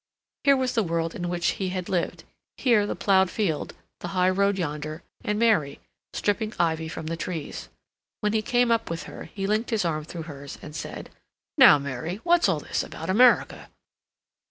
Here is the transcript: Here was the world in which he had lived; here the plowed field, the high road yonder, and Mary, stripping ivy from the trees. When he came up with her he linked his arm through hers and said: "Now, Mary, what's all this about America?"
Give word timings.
Here 0.43 0.57
was 0.57 0.73
the 0.73 0.81
world 0.81 1.13
in 1.13 1.29
which 1.29 1.45
he 1.61 1.69
had 1.69 1.87
lived; 1.87 2.23
here 2.57 2.87
the 2.87 2.95
plowed 2.95 3.29
field, 3.29 3.75
the 3.99 4.07
high 4.17 4.31
road 4.31 4.57
yonder, 4.57 5.03
and 5.23 5.37
Mary, 5.37 5.79
stripping 6.13 6.55
ivy 6.57 6.87
from 6.87 7.05
the 7.05 7.15
trees. 7.15 7.69
When 8.19 8.33
he 8.33 8.41
came 8.41 8.71
up 8.71 8.89
with 8.89 9.03
her 9.03 9.25
he 9.25 9.45
linked 9.45 9.69
his 9.69 9.85
arm 9.85 10.03
through 10.05 10.23
hers 10.23 10.57
and 10.59 10.75
said: 10.75 11.11
"Now, 11.55 11.77
Mary, 11.77 12.15
what's 12.23 12.49
all 12.49 12.61
this 12.61 12.81
about 12.81 13.11
America?" 13.11 13.69